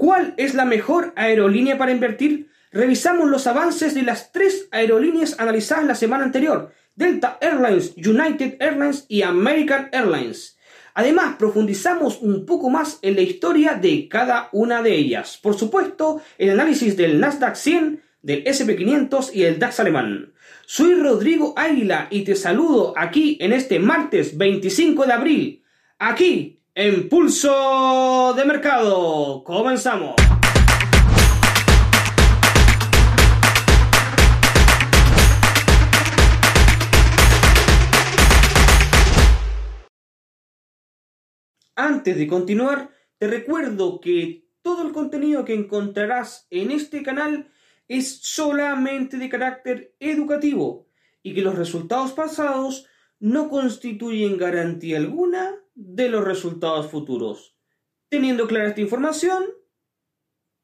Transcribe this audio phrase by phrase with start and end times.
[0.00, 2.48] ¿Cuál es la mejor aerolínea para invertir?
[2.72, 9.04] Revisamos los avances de las tres aerolíneas analizadas la semana anterior, Delta Airlines, United Airlines
[9.08, 10.56] y American Airlines.
[10.94, 15.36] Además, profundizamos un poco más en la historia de cada una de ellas.
[15.36, 20.32] Por supuesto, el análisis del Nasdaq 100, del SP500 y el DAX alemán.
[20.64, 25.62] Soy Rodrigo Águila y te saludo aquí en este martes 25 de abril,
[25.98, 29.42] aquí en Pulso de Mercado.
[29.44, 30.14] Comenzamos.
[41.74, 47.50] Antes de continuar, te recuerdo que todo el contenido que encontrarás en este canal
[47.88, 50.86] es solamente de carácter educativo
[51.22, 52.86] y que los resultados pasados
[53.18, 57.56] no constituyen garantía alguna de los resultados futuros.
[58.10, 59.44] Teniendo clara esta información,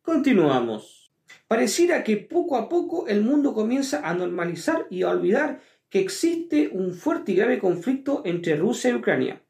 [0.03, 1.11] continuamos.
[1.49, 6.69] Pareciera que poco a poco el mundo comienza a normalizar y a olvidar que existe
[6.71, 9.43] un fuerte y grave conflicto entre Rusia y Ucrania.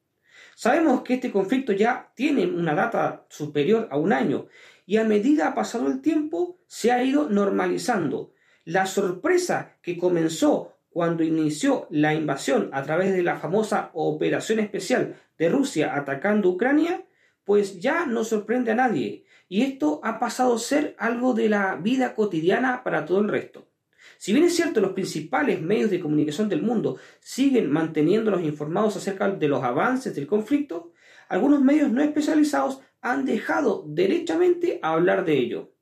[0.54, 4.46] Sabemos que este conflicto ya tiene una data superior a un año
[4.86, 8.32] y a medida ha pasado el tiempo se ha ido normalizando.
[8.64, 15.16] La sorpresa que comenzó cuando inició la invasión a través de la famosa operación especial
[15.36, 17.04] de Rusia atacando Ucrania,
[17.44, 21.76] pues ya no sorprende a nadie, y esto ha pasado a ser algo de la
[21.76, 23.68] vida cotidiana para todo el resto.
[24.16, 29.28] Si bien es cierto, los principales medios de comunicación del mundo siguen manteniéndolos informados acerca
[29.28, 30.94] de los avances del conflicto,
[31.28, 35.74] algunos medios no especializados han dejado derechamente hablar de ello.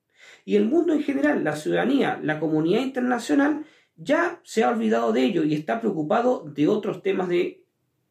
[0.45, 3.65] Y el mundo en general, la ciudadanía, la comunidad internacional,
[3.97, 7.65] ya se ha olvidado de ello y está preocupado de otros temas de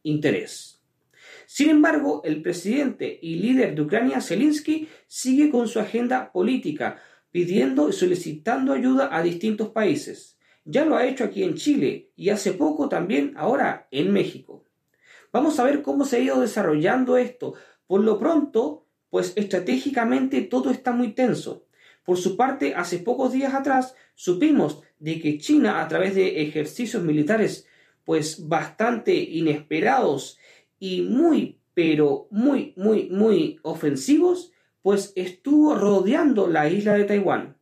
[0.03, 0.81] interés.
[1.45, 7.89] Sin embargo, el presidente y líder de Ucrania, Zelensky, sigue con su agenda política, pidiendo
[7.89, 10.37] y solicitando ayuda a distintos países.
[10.65, 14.65] Ya lo ha hecho aquí en Chile y hace poco también ahora en México.
[15.31, 17.55] Vamos a ver cómo se ha ido desarrollando esto.
[17.87, 21.65] Por lo pronto, pues estratégicamente todo está muy tenso.
[22.03, 27.03] Por su parte, hace pocos días atrás supimos de que China, a través de ejercicios
[27.03, 27.67] militares
[28.05, 30.37] pues bastante inesperados
[30.79, 37.57] y muy, pero muy, muy, muy ofensivos, pues estuvo rodeando la isla de Taiwán.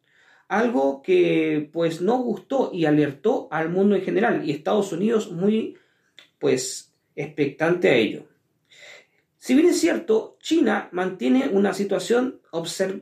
[0.47, 5.78] Algo que pues no gustó y alertó al mundo en general y Estados Unidos muy
[6.40, 8.31] pues expectante a ello.
[9.44, 12.41] Si bien es cierto, China mantiene una situación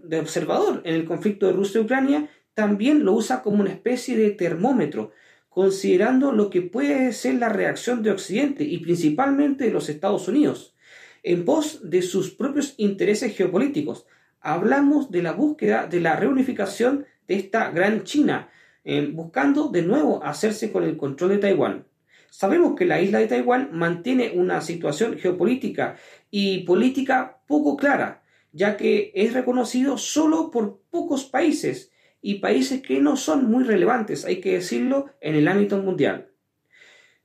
[0.04, 4.16] de observador en el conflicto de Rusia y Ucrania, también lo usa como una especie
[4.16, 5.12] de termómetro,
[5.50, 10.78] considerando lo que puede ser la reacción de Occidente y principalmente de los Estados Unidos,
[11.24, 14.06] en pos de sus propios intereses geopolíticos.
[14.40, 18.50] Hablamos de la búsqueda de la reunificación de esta gran China,
[18.86, 21.89] eh, buscando de nuevo hacerse con el control de Taiwán.
[22.30, 25.98] Sabemos que la isla de Taiwán mantiene una situación geopolítica
[26.30, 31.92] y política poco clara, ya que es reconocido solo por pocos países
[32.22, 36.30] y países que no son muy relevantes, hay que decirlo, en el ámbito mundial.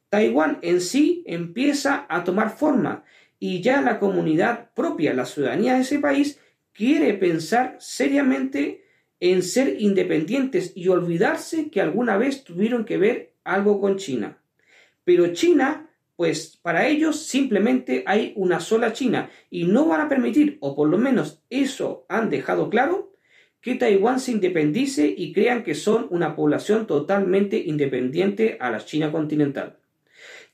[0.09, 3.05] Taiwán en sí empieza a tomar forma
[3.39, 6.41] y ya la comunidad propia, la ciudadanía de ese país,
[6.73, 8.85] quiere pensar seriamente
[9.21, 14.39] en ser independientes y olvidarse que alguna vez tuvieron que ver algo con China.
[15.05, 20.59] Pero China pues para ellos simplemente hay una sola China y no van a permitir,
[20.61, 23.13] o por lo menos eso han dejado claro,
[23.61, 29.11] que Taiwán se independice y crean que son una población totalmente independiente a la China
[29.11, 29.79] continental.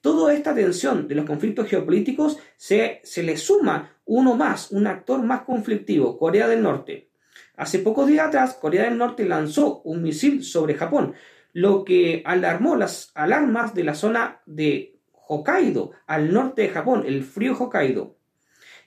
[0.01, 5.23] Toda esta tensión de los conflictos geopolíticos se, se le suma uno más, un actor
[5.23, 7.11] más conflictivo, Corea del Norte.
[7.57, 11.15] Hace pocos días atrás, Corea del Norte lanzó un misil sobre Japón,
[11.53, 17.23] lo que alarmó las alarmas de la zona de Hokkaido, al norte de Japón, el
[17.23, 18.17] frío Hokkaido.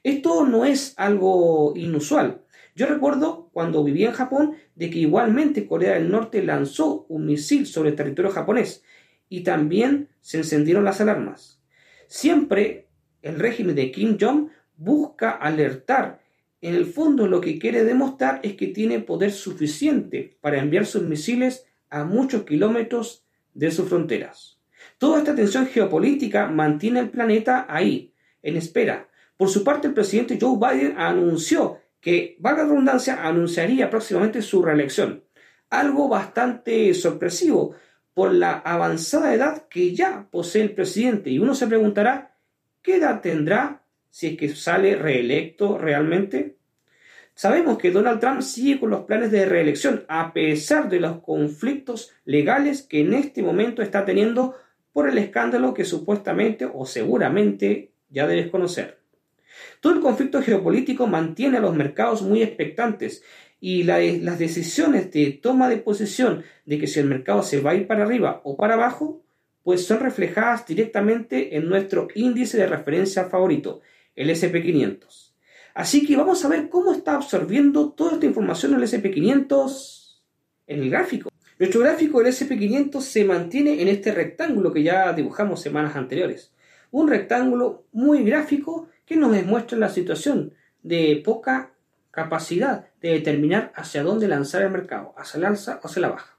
[0.03, 2.41] Esto no es algo inusual.
[2.75, 7.68] Yo recuerdo cuando vivía en Japón de que igualmente Corea del Norte lanzó un misil
[7.68, 8.83] sobre el territorio japonés
[9.30, 11.62] y también se encendieron las alarmas.
[12.07, 12.88] Siempre
[13.21, 16.21] el régimen de Kim Jong busca alertar.
[16.62, 21.04] En el fondo lo que quiere demostrar es que tiene poder suficiente para enviar sus
[21.04, 23.24] misiles a muchos kilómetros
[23.54, 24.60] de sus fronteras.
[24.98, 29.07] Toda esta tensión geopolítica mantiene el planeta ahí, en espera.
[29.38, 34.63] Por su parte, el presidente Joe Biden anunció que, valga la redundancia, anunciaría próximamente su
[34.63, 35.24] reelección.
[35.69, 37.75] Algo bastante sorpresivo
[38.13, 41.30] por la avanzada edad que ya posee el presidente.
[41.30, 42.36] Y uno se preguntará,
[42.81, 46.57] ¿qué edad tendrá si es que sale reelecto realmente?
[47.35, 52.12] Sabemos que Donald Trump sigue con los planes de reelección a pesar de los conflictos
[52.25, 54.56] legales que en este momento está teniendo
[54.91, 59.00] por el escándalo que supuestamente o seguramente ya debes conocer.
[59.80, 63.24] Todo el conflicto geopolítico mantiene a los mercados muy expectantes
[63.59, 67.75] y las decisiones de toma de posición de que si el mercado se va a
[67.75, 69.24] ir para arriba o para abajo,
[69.63, 73.81] pues son reflejadas directamente en nuestro índice de referencia favorito,
[74.15, 75.32] el SP500.
[75.74, 80.22] Así que vamos a ver cómo está absorbiendo toda esta información el SP500
[80.68, 81.30] en el gráfico.
[81.58, 86.52] Nuestro gráfico del SP500 se mantiene en este rectángulo que ya dibujamos semanas anteriores.
[86.92, 90.54] Un rectángulo muy gráfico que nos demuestra la situación
[90.84, 91.74] de poca
[92.12, 96.38] capacidad de determinar hacia dónde lanzar el mercado, hacia el alza o hacia la baja.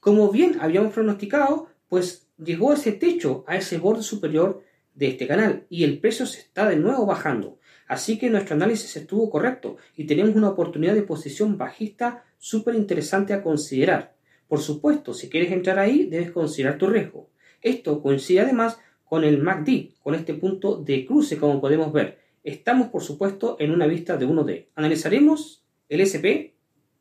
[0.00, 4.62] Como bien habíamos pronosticado, pues llegó ese techo, a ese borde superior
[4.94, 7.58] de este canal y el precio se está de nuevo bajando.
[7.86, 13.32] Así que nuestro análisis estuvo correcto y tenemos una oportunidad de posición bajista súper interesante
[13.32, 14.14] a considerar.
[14.48, 17.30] Por supuesto, si quieres entrar ahí, debes considerar tu riesgo.
[17.62, 22.18] Esto coincide además con el MACD, con este punto de cruce como podemos ver.
[22.42, 24.66] Estamos por supuesto en una vista de 1D.
[24.74, 26.54] Analizaremos el SP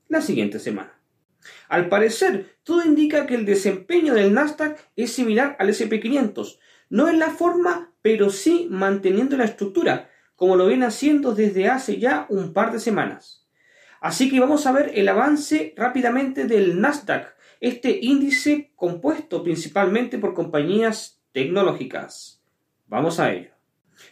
[0.08, 1.00] la siguiente semana.
[1.68, 6.58] Al parecer, todo indica que el desempeño del Nasdaq es similar al SP500.
[6.90, 11.98] No en la forma, pero sí manteniendo la estructura, como lo viene haciendo desde hace
[12.00, 13.48] ya un par de semanas.
[14.02, 20.34] Así que vamos a ver el avance rápidamente del Nasdaq, este índice compuesto principalmente por
[20.34, 22.42] compañías tecnológicas.
[22.88, 23.50] Vamos a ello.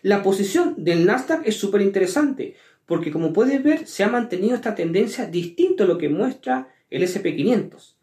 [0.01, 2.55] La posición del Nasdaq es súper interesante
[2.85, 7.03] porque como puedes ver se ha mantenido esta tendencia distinto a lo que muestra el
[7.03, 7.95] SP500.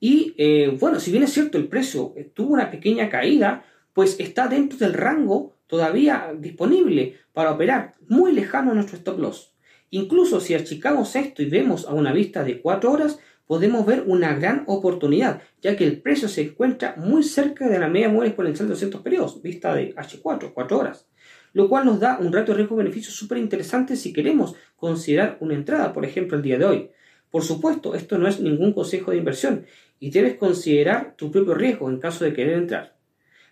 [0.00, 4.48] Y eh, bueno, si bien es cierto el precio tuvo una pequeña caída, pues está
[4.48, 9.52] dentro del rango todavía disponible para operar muy lejano a nuestro stop loss.
[9.90, 14.34] Incluso si achicamos esto y vemos a una vista de 4 horas, podemos ver una
[14.34, 18.68] gran oportunidad, ya que el precio se encuentra muy cerca de la media móvil exponencial
[18.68, 21.06] de 200 periodos, vista de H4, 4 horas,
[21.52, 25.92] lo cual nos da un rato de riesgo-beneficio súper interesante si queremos considerar una entrada,
[25.92, 26.90] por ejemplo, el día de hoy.
[27.30, 29.66] Por supuesto, esto no es ningún consejo de inversión
[30.00, 32.93] y debes considerar tu propio riesgo en caso de querer entrar.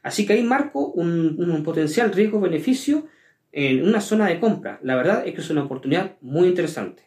[0.02, 3.06] Así que ahí marco un, potencial riesgo-beneficio
[3.52, 4.80] en una zona de compra.
[4.82, 7.04] La verdad es que es una oportunidad muy interesante.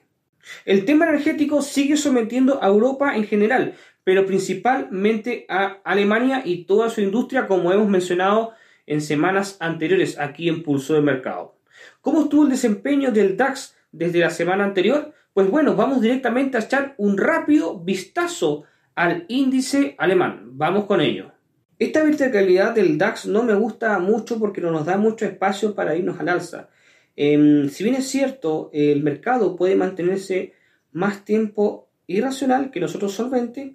[0.64, 6.90] El tema energético sigue sometiendo a Europa en general, pero principalmente a Alemania y toda
[6.90, 8.54] su industria, como hemos mencionado
[8.86, 11.58] en semanas anteriores aquí en Pulso de Mercado.
[12.02, 15.14] ¿Cómo estuvo el desempeño del DAX desde la semana anterior?
[15.34, 18.64] Pues bueno, vamos directamente a echar un rápido vistazo
[18.94, 20.52] al índice alemán.
[20.52, 21.35] Vamos con ello.
[21.78, 25.96] Esta verticalidad del DAX no me gusta mucho porque no nos da mucho espacio para
[25.96, 26.70] irnos al alza.
[27.18, 30.54] Em, si bien es cierto, el mercado puede mantenerse
[30.94, 33.74] más tiempo irracional que los otros solventes,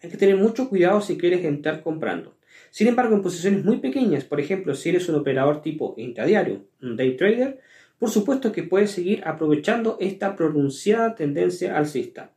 [0.00, 2.36] hay que tener mucho cuidado si quieres entrar comprando.
[2.70, 6.96] Sin embargo, en posiciones muy pequeñas, por ejemplo, si eres un operador tipo intradiario, un
[6.96, 7.58] day trader,
[7.98, 12.32] por supuesto que puedes seguir aprovechando esta pronunciada tendencia alcista.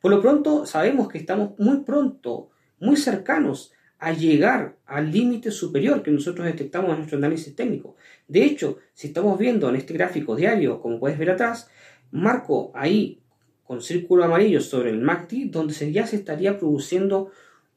[0.00, 2.48] Por lo pronto, sabemos que estamos muy pronto,
[2.78, 7.96] muy cercanos a llegar al límite superior que nosotros detectamos en nuestro análisis técnico.
[8.28, 11.70] De hecho, si estamos viendo en este gráfico diario, como puedes ver atrás,
[12.10, 13.20] marco ahí
[13.64, 17.30] con círculo amarillo sobre el MACD, donde ya se estaría produciendo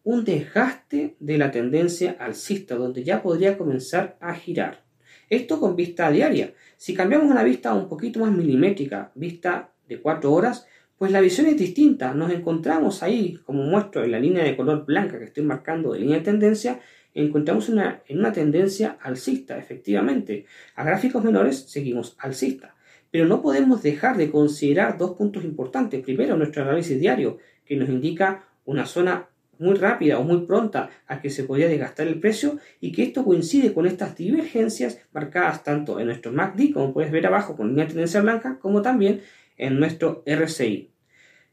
[0.04, 4.84] un desgaste de la tendencia alcista, donde ya podría comenzar a girar.
[5.30, 6.54] Esto con vista diaria.
[6.78, 10.68] Si cambiamos una vista un poquito más milimétrica, vista de 4 horas,
[11.00, 12.14] pues la visión es distinta.
[12.14, 16.00] Nos encontramos ahí, como muestro en la línea de color blanca que estoy marcando de
[16.00, 16.82] línea de tendencia,
[17.14, 20.46] encontramos en una tendencia alcista, efectivamente.
[20.76, 22.76] A gráficos menores seguimos alcista.
[23.12, 26.04] Pero no podemos dejar de considerar dos puntos importantes.
[26.04, 31.22] Primero, nuestro análisis diario, que nos indica una zona muy rápida o muy pronta a
[31.22, 36.00] que se podría desgastar el precio y que esto coincide con estas divergencias marcadas tanto
[36.00, 39.22] en nuestro MACD, como puedes ver abajo con línea de tendencia blanca, como también
[39.60, 40.92] en nuestro RSI.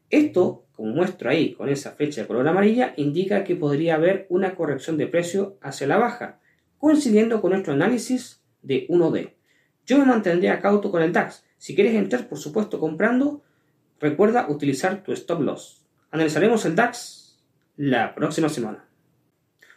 [0.08, 4.54] Esto, como muestro ahí con esa flecha de color amarilla, indica que podría haber una
[4.54, 6.40] corrección de precio hacia la baja,
[6.78, 9.34] coincidiendo con nuestro análisis de 1D.
[9.84, 11.44] Yo me mantendría cauto con el DAX.
[11.58, 13.42] Si quieres entrar, por supuesto, comprando,
[14.00, 15.84] recuerda utilizar tu stop loss.
[16.10, 17.38] Analizaremos el DAX
[17.76, 18.88] la próxima semana.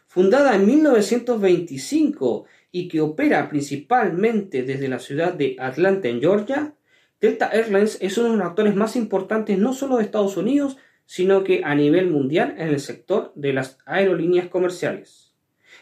[0.08, 6.74] Fundada en 1925 y que opera principalmente desde la ciudad de Atlanta, en Georgia,
[7.22, 11.44] Delta Airlines es uno de los actores más importantes no solo de Estados Unidos, sino
[11.44, 15.34] que a nivel mundial en el sector de las aerolíneas comerciales.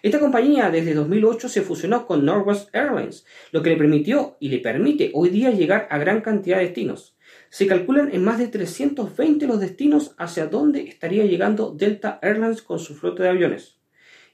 [0.02, 4.60] Esta compañía desde 2008 se fusionó con Northwest Airlines, lo que le permitió y le
[4.60, 7.16] permite hoy día llegar a gran cantidad de destinos.
[7.50, 12.80] Se calculan en más de 320 los destinos hacia donde estaría llegando Delta Airlines con
[12.80, 13.78] su flota de aviones.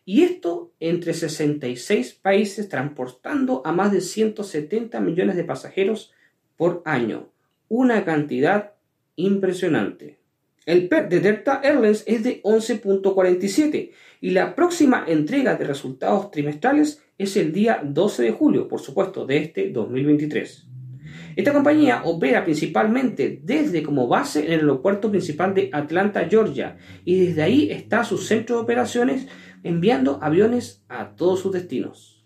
[0.06, 6.14] Y esto entre 66 países transportando a más de 170 millones de pasajeros
[6.58, 7.30] por año.
[7.68, 8.74] Una cantidad
[9.16, 10.20] impresionante.
[10.66, 13.92] El PER de Delta Airlines es de 11.47
[14.22, 19.26] y la próxima entrega de resultados trimestrales es el día 12 de julio, por supuesto,
[19.26, 20.68] de este 2023.
[21.36, 27.26] Esta compañía opera principalmente desde como base en el aeropuerto principal de Atlanta, Georgia, y
[27.26, 29.28] desde ahí está su centro de operaciones
[29.64, 32.24] enviando aviones a todos sus destinos.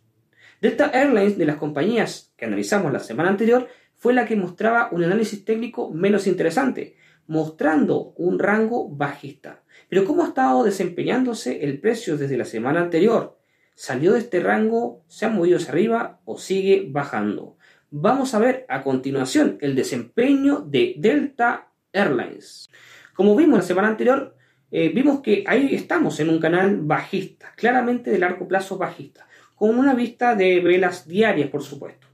[0.61, 5.03] Delta Airlines, de las compañías que analizamos la semana anterior, fue la que mostraba un
[5.03, 6.95] análisis técnico menos interesante,
[7.27, 9.63] mostrando un rango bajista.
[9.89, 13.37] Pero ¿cómo ha estado desempeñándose el precio desde la semana anterior?
[13.75, 15.03] ¿Salió de este rango?
[15.07, 17.57] ¿Se ha movido hacia arriba o sigue bajando?
[17.89, 22.69] Vamos a ver a continuación el desempeño de Delta Airlines.
[23.13, 24.35] Como vimos la semana anterior,
[24.71, 29.77] eh, vimos que ahí estamos en un canal bajista, claramente de largo plazo bajista, con
[29.77, 32.06] una vista de velas diarias, por supuesto.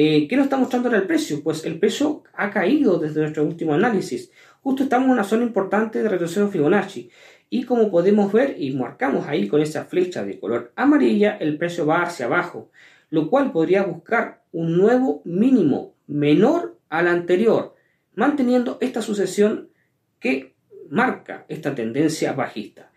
[0.00, 1.42] Eh, ¿Qué nos está mostrando ahora el precio?
[1.42, 4.30] Pues el precio ha caído desde nuestro último análisis.
[4.62, 7.10] Justo estamos en una zona importante de retroceso Fibonacci.
[7.50, 11.84] Y como podemos ver y marcamos ahí con esa flecha de color amarilla, el precio
[11.84, 12.70] va hacia abajo,
[13.10, 17.74] lo cual podría buscar un nuevo mínimo menor al anterior,
[18.14, 19.70] manteniendo esta sucesión
[20.20, 20.54] que
[20.90, 22.92] marca esta tendencia bajista.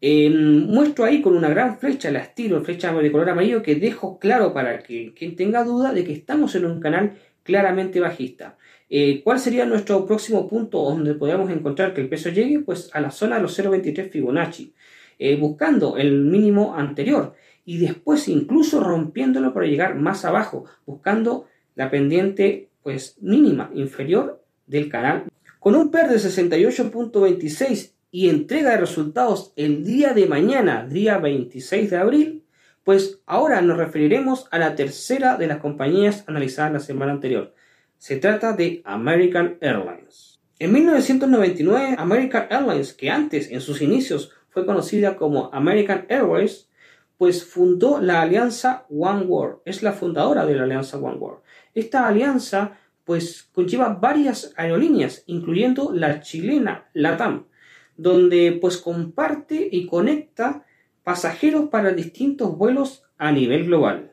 [0.00, 4.18] Em, muestro ahí con una gran flecha, la estilo, flecha de color amarillo, que dejo
[4.18, 8.58] claro para que quien tenga duda de que estamos en un canal claramente bajista.
[8.90, 12.60] Eh, ¿Cuál sería nuestro próximo punto donde podamos encontrar que el peso llegue?
[12.60, 14.74] Pues a la zona de los 0.23 Fibonacci,
[15.18, 17.34] eh, buscando el mínimo anterior
[17.64, 24.88] y después incluso rompiéndolo para llegar más abajo, buscando la pendiente pues mínima inferior del
[24.88, 25.24] canal.
[25.58, 31.90] Con un PER de 68.26 y entrega de resultados el día de mañana, día 26
[31.90, 32.44] de abril,
[32.84, 37.54] pues ahora nos referiremos a la tercera de las compañías analizadas la semana anterior.
[37.98, 40.40] Se trata de American Airlines.
[40.58, 46.68] En 1999, American Airlines, que antes en sus inicios fue conocida como American Airways,
[47.18, 49.58] pues fundó la alianza One World.
[49.64, 51.40] Es la fundadora de la alianza One World.
[51.74, 57.46] Esta alianza pues conlleva varias aerolíneas, incluyendo la chilena LATAM,
[57.96, 60.64] donde pues comparte y conecta
[61.04, 64.12] pasajeros para distintos vuelos a nivel global.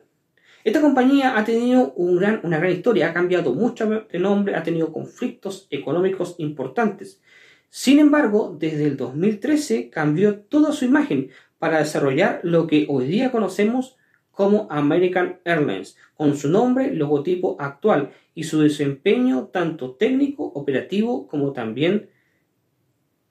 [0.64, 5.66] Esta compañía ha tenido una gran historia, ha cambiado mucho de nombre, ha tenido conflictos
[5.70, 7.20] económicos importantes.
[7.68, 13.30] Sin embargo, desde el 2013 cambió toda su imagen para desarrollar lo que hoy día
[13.30, 13.96] conocemos
[14.30, 21.52] como American Airlines, con su nombre, logotipo actual y su desempeño tanto técnico, operativo como
[21.52, 22.08] también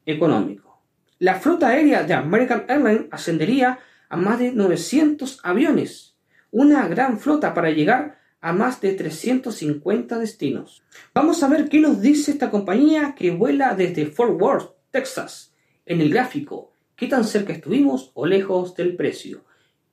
[0.05, 0.81] económico.
[1.19, 3.79] La flota aérea de American Airlines ascendería
[4.10, 6.17] a más de 900 aviones,
[6.51, 10.83] una gran flota para llegar a más de 350 destinos.
[11.13, 15.53] Vamos a ver qué nos dice esta compañía que vuela desde Fort Worth, Texas,
[15.86, 19.45] en el gráfico, qué tan cerca estuvimos o lejos del precio,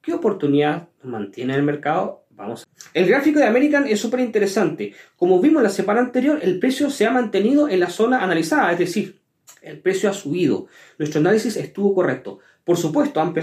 [0.03, 2.27] qué oportunidad mantiene el mercado.
[2.31, 2.67] Vamos.
[2.95, 4.95] El gráfico de American es súper interesante.
[5.15, 8.79] Como vimos la semana anterior, el precio se ha mantenido en la zona analizada, es
[8.79, 9.20] decir,
[9.63, 10.67] el precio ha subido.
[10.99, 12.39] Nuestro análisis estuvo correcto.
[12.65, 13.35] Por supuesto, han,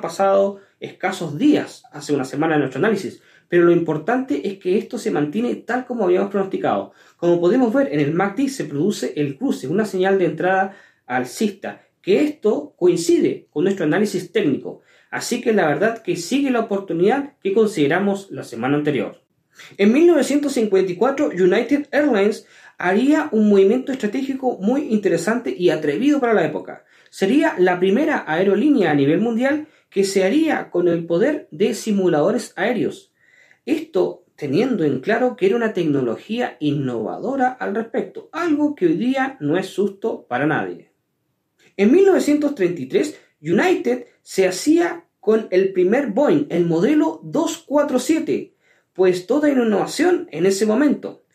[0.00, 4.98] pasado escasos días, hace una semana de nuestro análisis, pero lo importante es que esto
[4.98, 6.92] se mantiene tal como habíamos pronosticado.
[7.16, 11.82] Como podemos ver, en el MACD se produce el cruce, una señal de entrada alcista,
[12.02, 14.82] que esto coincide con nuestro análisis técnico.
[15.10, 19.22] Así que la verdad que sigue la oportunidad que consideramos la semana anterior.
[19.78, 22.46] En 1954, United Airlines
[22.78, 26.84] haría un movimiento estratégico muy interesante y atrevido para la época.
[27.10, 32.52] Sería la primera aerolínea a nivel mundial que se haría con el poder de simuladores
[32.56, 33.12] aéreos.
[33.64, 39.36] Esto teniendo en claro que era una tecnología innovadora al respecto, algo que hoy día
[39.40, 40.92] no es susto para nadie.
[41.78, 48.54] En 1933, United se hacía con el primer Boeing, el modelo 247,
[48.92, 51.25] pues toda innovación en ese momento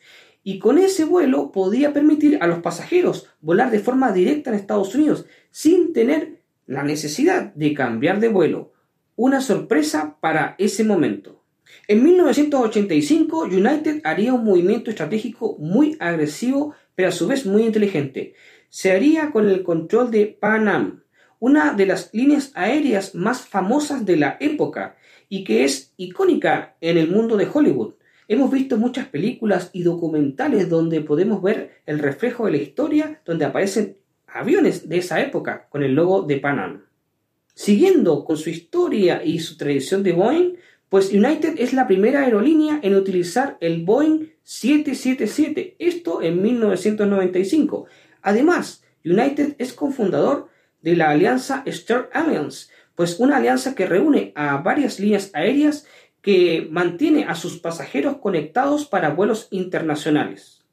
[0.43, 4.95] y con ese vuelo podía permitir a los pasajeros volar de forma directa en Estados
[4.95, 8.73] Unidos sin tener la necesidad de cambiar de vuelo.
[9.15, 11.43] Una sorpresa para ese momento.
[11.87, 18.33] En 1985, United haría un movimiento estratégico muy agresivo, pero a su vez muy inteligente.
[18.69, 21.03] Se haría con el control de Pan Am,
[21.39, 24.95] una de las líneas aéreas más famosas de la época
[25.27, 27.95] y que es icónica en el mundo de Hollywood.
[28.31, 33.43] Hemos visto muchas películas y documentales donde podemos ver el reflejo de la historia, donde
[33.43, 36.81] aparecen aviones de esa época con el logo de Pan
[37.53, 40.53] Siguiendo con su historia y su tradición de Boeing,
[40.87, 47.87] pues United es la primera aerolínea en utilizar el Boeing 777, esto en 1995.
[48.21, 50.47] Además, United es cofundador
[50.81, 55.85] de la alianza Star Alliance, pues una alianza que reúne a varias líneas aéreas
[56.21, 60.63] que mantiene a sus pasajeros conectados para vuelos internacionales.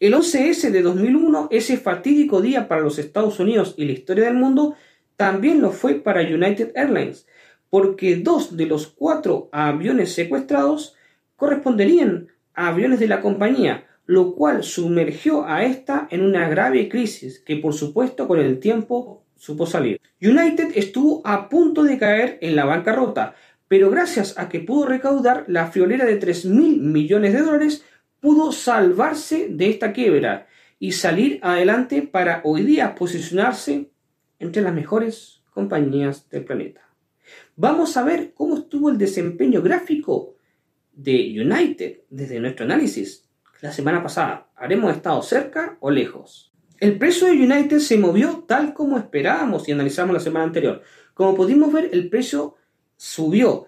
[0.00, 4.34] El 11S de 2001, ese fatídico día para los Estados Unidos y la historia del
[4.34, 4.76] mundo,
[5.16, 7.26] también lo fue para United Airlines,
[7.70, 10.94] porque dos de los cuatro aviones secuestrados
[11.36, 17.40] corresponderían a aviones de la compañía, lo cual sumergió a esta en una grave crisis
[17.40, 20.00] que por supuesto con el tiempo supo salir.
[20.20, 23.34] United estuvo a punto de caer en la bancarrota,
[23.68, 27.84] pero gracias a que pudo recaudar la friolera de 3 mil millones de dólares,
[28.20, 30.48] pudo salvarse de esta quiebra
[30.78, 33.90] y salir adelante para hoy día posicionarse
[34.38, 36.88] entre las mejores compañías del planeta.
[37.56, 40.36] Vamos a ver cómo estuvo el desempeño gráfico
[40.92, 43.28] de United desde nuestro análisis.
[43.60, 46.52] La semana pasada, ¿haremos estado cerca o lejos?
[46.78, 50.82] El precio de United se movió tal como esperábamos y analizamos la semana anterior.
[51.12, 52.54] Como pudimos ver, el precio
[52.98, 53.64] subió.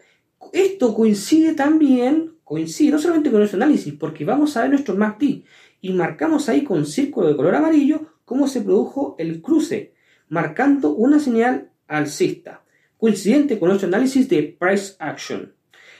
[0.52, 5.44] Esto coincide también, coincide no solamente con nuestro análisis, porque vamos a ver nuestro MACD
[5.80, 9.94] y marcamos ahí con círculo de color amarillo cómo se produjo el cruce,
[10.28, 12.62] marcando una señal alcista,
[12.99, 15.54] coincidente con nuestro análisis de price action.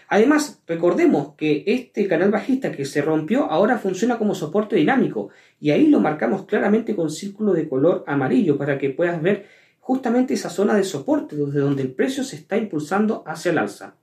[0.09, 5.71] Además, recordemos que este canal bajista que se rompió ahora funciona como soporte dinámico y
[5.71, 9.47] ahí lo marcamos claramente con círculo de color amarillo para que puedas ver
[9.91, 13.97] justamente esa zona de soporte desde donde el precio se está impulsando hacia el alza.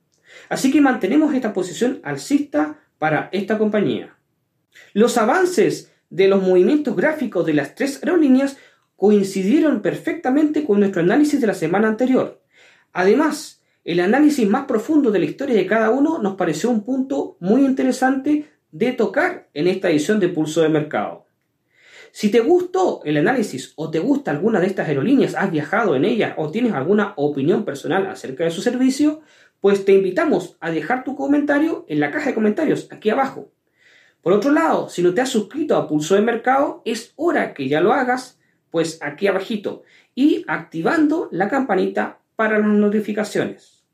[0.50, 4.14] Así que mantenemos esta posición alcista para esta compañía.
[4.92, 8.58] Los avances de los movimientos gráficos de las tres aerolíneas
[8.96, 12.42] coincidieron perfectamente con nuestro análisis de la semana anterior.
[12.92, 17.38] Además, el análisis más profundo de la historia de cada uno nos pareció un punto
[17.40, 21.27] muy interesante de tocar en esta edición de Pulso de Mercado.
[22.12, 26.04] Si te gustó el análisis o te gusta alguna de estas aerolíneas, has viajado en
[26.04, 29.20] ellas o tienes alguna opinión personal acerca de su servicio,
[29.60, 33.50] pues te invitamos a dejar tu comentario en la caja de comentarios aquí abajo.
[34.22, 37.68] Por otro lado, si no te has suscrito a Pulso de Mercado, es hora que
[37.68, 38.38] ya lo hagas,
[38.70, 39.82] pues aquí abajito
[40.14, 43.84] y activando la campanita para las notificaciones.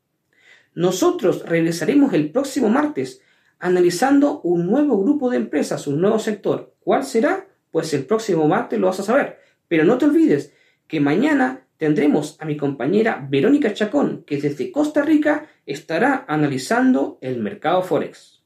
[0.73, 3.21] Nosotros regresaremos el próximo martes
[3.59, 6.73] analizando un nuevo grupo de empresas, un nuevo sector.
[6.81, 7.47] ¿Cuál será?
[7.75, 9.37] Pues el próximo martes lo vas a saber.
[9.67, 10.53] Pero no te olvides
[10.87, 17.39] que mañana tendremos a mi compañera Verónica Chacón, que desde Costa Rica estará analizando el
[17.39, 18.45] mercado Forex.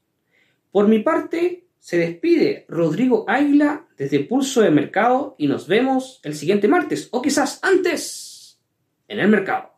[0.72, 6.34] Por mi parte, se despide Rodrigo Águila desde Pulso de Mercado y nos vemos el
[6.34, 8.60] siguiente martes o quizás antes
[9.06, 9.69] en el mercado.